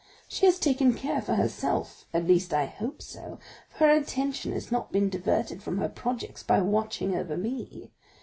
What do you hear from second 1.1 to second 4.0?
for herself,—at least I hope so,—for her